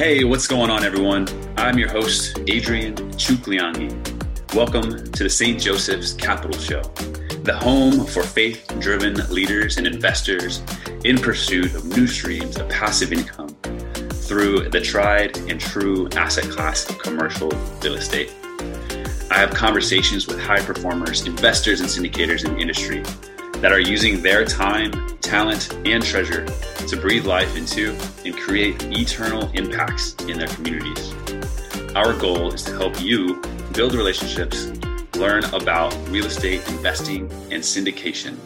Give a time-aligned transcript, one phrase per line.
[0.00, 1.28] Hey, what's going on, everyone?
[1.58, 4.54] I'm your host, Adrian Chuquillangui.
[4.54, 5.60] Welcome to the St.
[5.60, 6.80] Joseph's Capital Show,
[7.42, 10.62] the home for faith driven leaders and investors
[11.04, 13.50] in pursuit of new streams of passive income
[14.08, 17.50] through the tried and true asset class of commercial
[17.82, 18.32] real estate.
[19.30, 23.02] I have conversations with high performers, investors, and syndicators in the industry
[23.60, 26.46] that are using their time, talent, and treasure
[26.88, 31.12] to breathe life into and create eternal impacts in their communities.
[31.94, 33.42] Our goal is to help you
[33.72, 34.68] build relationships,
[35.16, 38.36] learn about real estate investing and syndication,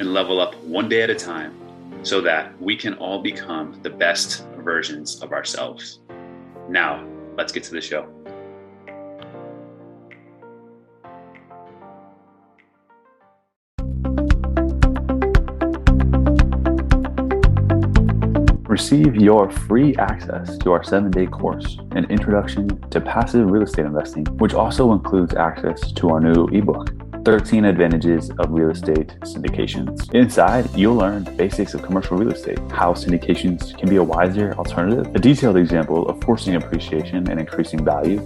[0.00, 1.54] and level up one day at a time
[2.02, 6.00] so that we can all become the best versions of ourselves.
[6.68, 8.15] Now, let's get to the show.
[18.76, 23.86] Receive your free access to our seven day course, An Introduction to Passive Real Estate
[23.86, 26.90] Investing, which also includes access to our new ebook,
[27.24, 30.12] 13 Advantages of Real Estate Syndications.
[30.12, 34.52] Inside, you'll learn the basics of commercial real estate, how syndications can be a wiser
[34.58, 38.18] alternative, a detailed example of forcing appreciation and increasing value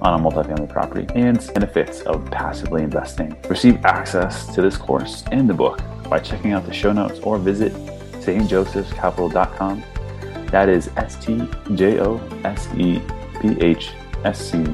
[0.00, 3.36] on a multifamily property, and benefits of passively investing.
[3.48, 7.36] Receive access to this course and the book by checking out the show notes or
[7.36, 7.72] visit
[8.28, 9.82] stjosephscapital.com.
[10.50, 13.00] That is S T J O S E
[13.40, 13.92] P H
[14.24, 14.64] S C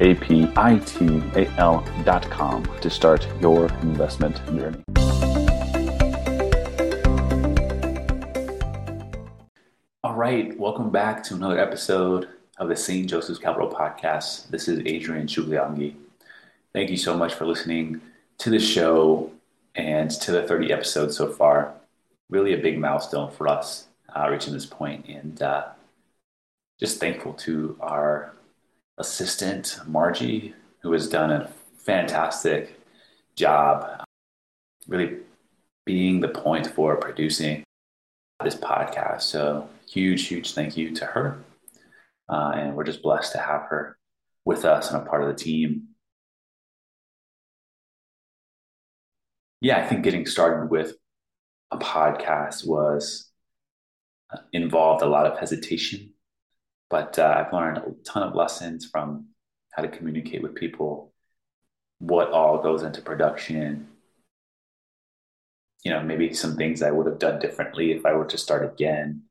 [0.00, 4.80] A P I T A L.com to start your investment journey.
[10.02, 13.08] All right, welcome back to another episode of the St.
[13.08, 14.48] Joseph's Capital Podcast.
[14.48, 15.94] This is Adrian Chuquillangui.
[16.72, 18.00] Thank you so much for listening
[18.38, 19.30] to the show
[19.74, 21.74] and to the 30 episodes so far
[22.30, 25.66] really a big milestone for us uh, reaching this point, and uh,
[26.80, 28.34] just thankful to our
[28.98, 32.80] assistant Margie, who has done a fantastic
[33.36, 34.04] job,
[34.86, 35.18] really
[35.84, 37.64] being the point for producing
[38.42, 39.22] this podcast.
[39.22, 41.38] So huge, huge thank you to her,
[42.28, 43.96] uh, and we're just blessed to have her
[44.44, 45.88] with us and a part of the team.
[49.60, 50.96] Yeah, I think getting started with
[51.70, 53.30] a podcast was
[54.32, 56.12] uh, involved a lot of hesitation,
[56.90, 59.28] but uh, I've learned a ton of lessons from
[59.72, 61.12] how to communicate with people,
[61.98, 63.88] what all goes into production.
[65.84, 68.72] You know, maybe some things I would have done differently if I were to start
[68.72, 69.22] again.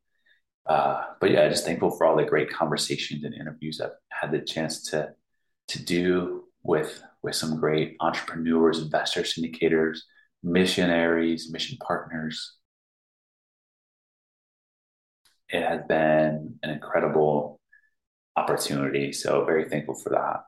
[0.66, 4.40] Uh, but yeah, just thankful for all the great conversations and interviews I've had the
[4.40, 5.14] chance to
[5.70, 10.00] to do with with some great entrepreneurs, investors, syndicators,
[10.44, 12.58] missionaries, mission partners.
[15.50, 17.60] It has been an incredible
[18.36, 19.12] opportunity.
[19.14, 20.42] So, very thankful for that.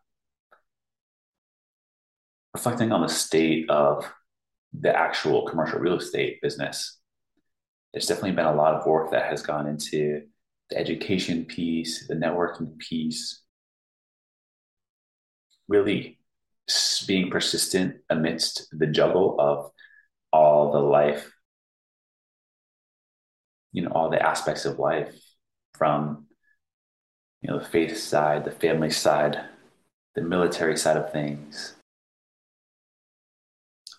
[2.53, 4.11] Reflecting on the state of
[4.73, 6.99] the actual commercial real estate business,
[7.93, 10.21] there's definitely been a lot of work that has gone into
[10.69, 13.41] the education piece, the networking piece,
[15.67, 16.19] really
[17.07, 19.71] being persistent amidst the juggle of
[20.35, 21.31] all the life,
[23.71, 25.15] you know, all the aspects of life
[25.73, 26.27] from,
[27.41, 29.39] you know, the faith side, the family side,
[30.15, 31.75] the military side of things,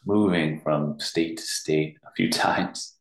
[0.04, 2.94] moving from state to state a few times,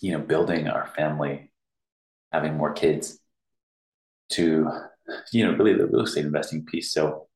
[0.00, 1.50] you know, building our family,
[2.32, 3.18] having more kids
[4.30, 4.70] to,
[5.32, 6.92] you know, really the real estate investing piece.
[6.92, 7.26] So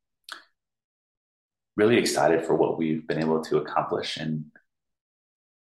[1.81, 4.19] really excited for what we've been able to accomplish.
[4.19, 4.51] And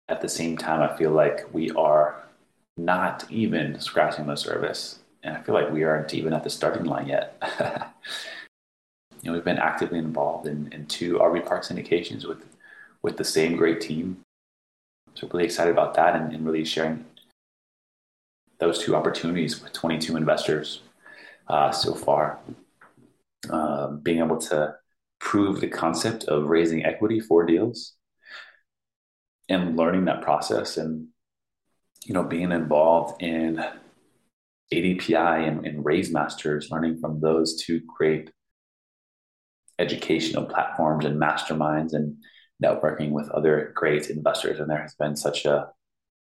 [0.10, 2.28] at the same time, I feel like we are
[2.76, 5.00] not even scratching the surface.
[5.24, 7.42] And I feel like we aren't even at the starting line yet.
[9.22, 12.44] you know, we've been actively involved in, in two RV Park syndications with,
[13.02, 14.18] with the same great team.
[15.14, 17.06] So really excited about that and, and really sharing
[18.60, 20.82] those two opportunities with 22 investors
[21.48, 22.40] uh, so far.
[23.50, 24.76] Uh, being able to
[25.30, 27.94] prove the concept of raising equity for deals
[29.48, 31.08] and learning that process and
[32.04, 33.64] you know being involved in
[34.74, 38.32] ADPI and, and Raise Masters, learning from those two great
[39.78, 42.18] educational platforms and masterminds and
[42.64, 44.60] networking with other great investors.
[44.60, 45.70] And there has been such a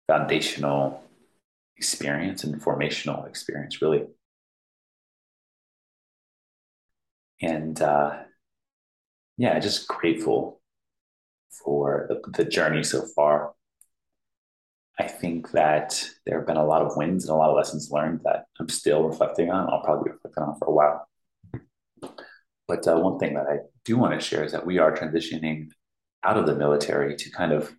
[0.07, 1.03] foundational
[1.75, 4.05] experience and formational experience, really.
[7.41, 8.24] And uh,
[9.37, 10.61] yeah, just grateful
[11.49, 13.53] for the, the journey so far.
[14.97, 17.91] I think that there have been a lot of wins and a lot of lessons
[17.91, 19.69] learned that I'm still reflecting on.
[19.69, 21.07] I'll probably be reflecting on for a while.
[22.67, 25.69] But uh, one thing that I do want to share is that we are transitioning
[26.23, 27.75] out of the military to kind of,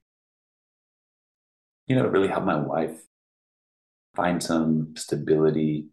[1.87, 3.01] you know, really help my wife
[4.15, 5.87] find some stability,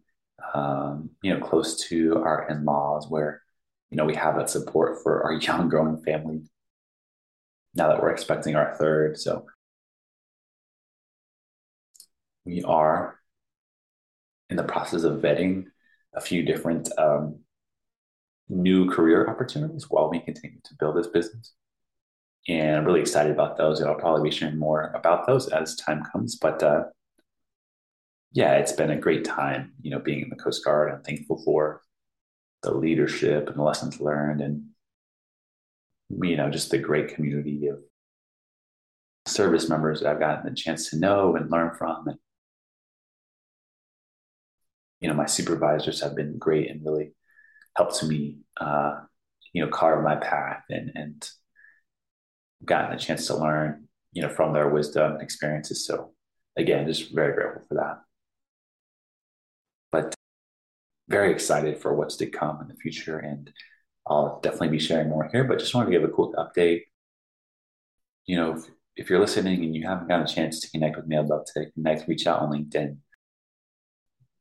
[0.52, 3.43] um, you know, close to our in laws where,
[3.90, 6.42] you know, we have that support for our young growing family
[7.74, 9.18] now that we're expecting our third.
[9.18, 9.46] So
[12.44, 13.18] we are
[14.50, 15.64] in the process of vetting
[16.14, 17.40] a few different um,
[18.48, 21.54] new career opportunities while we continue to build this business.
[22.46, 23.80] And I'm really excited about those.
[23.80, 26.36] And I'll probably be sharing more about those as time comes.
[26.36, 26.84] But uh,
[28.32, 30.92] yeah, it's been a great time, you know, being in the Coast Guard.
[30.92, 31.80] I'm thankful for
[32.64, 34.64] the leadership and the lessons learned and,
[36.22, 37.78] you know, just the great community of
[39.26, 42.08] service members that I've gotten the chance to know and learn from.
[42.08, 42.18] And,
[45.00, 47.14] you know, my supervisors have been great and really
[47.76, 49.00] helped me, uh,
[49.52, 51.28] you know, carve my path and and
[52.64, 55.86] gotten a chance to learn, you know, from their wisdom and experiences.
[55.86, 56.12] So
[56.56, 58.03] again, just very grateful for that.
[61.08, 63.52] Very excited for what's to come in the future, and
[64.06, 65.44] I'll definitely be sharing more here.
[65.44, 66.82] But just wanted to give a quick update.
[68.26, 68.64] You know, if,
[68.96, 71.44] if you're listening and you haven't got a chance to connect with me, I'd love
[71.54, 72.98] to connect, reach out on LinkedIn.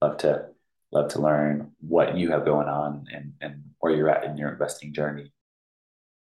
[0.01, 0.45] Love to
[0.91, 4.51] love to learn what you have going on and, and where you're at in your
[4.51, 5.33] investing journey.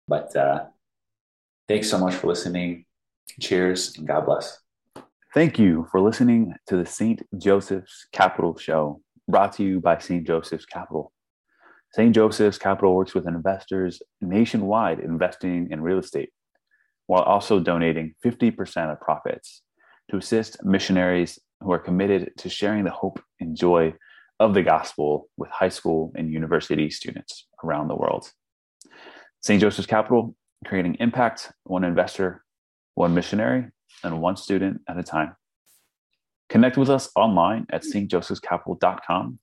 [0.08, 0.64] But uh,
[1.68, 2.86] thanks so much for listening.
[3.40, 4.58] Cheers and God bless.
[5.34, 7.20] Thank you for listening to the St.
[7.36, 10.26] Joseph's Capital Show, brought to you by St.
[10.26, 11.12] Joseph's Capital.
[11.92, 12.14] St.
[12.14, 16.30] Joseph's Capital works with investors nationwide investing in real estate,
[17.06, 19.62] while also donating 50% of profits
[20.10, 23.94] to assist missionaries who are committed to sharing the hope and joy
[24.40, 28.30] of the gospel with high school and university students around the world.
[29.42, 29.60] St.
[29.60, 30.34] Joseph's Capital,
[30.66, 32.42] creating impact one investor,
[32.94, 33.66] one missionary,
[34.02, 35.36] and one student at a time.
[36.54, 39.40] Connect with us online at stjosephscapital.com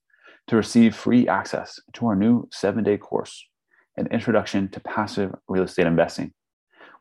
[0.48, 3.50] to receive free access to our new seven day course,
[3.98, 6.32] An Introduction to Passive Real Estate Investing,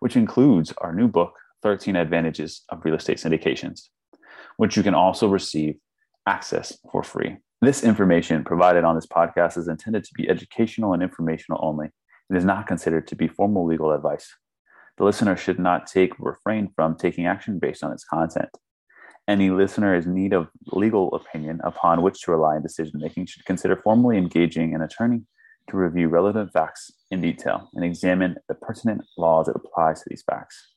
[0.01, 3.83] which includes our new book, 13 Advantages of Real Estate Syndications,
[4.57, 5.77] which you can also receive
[6.27, 7.37] access for free.
[7.61, 11.87] This information provided on this podcast is intended to be educational and informational only
[12.29, 14.35] and is not considered to be formal legal advice.
[14.99, 18.51] The listener should not take or refrain from taking action based on its content.
[19.31, 23.45] Any listener in need of legal opinion upon which to rely in decision making should
[23.45, 25.23] consider formally engaging an attorney
[25.69, 30.25] to review relevant facts in detail and examine the pertinent laws that apply to these
[30.29, 30.73] facts.